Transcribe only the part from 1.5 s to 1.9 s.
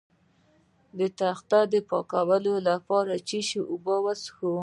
د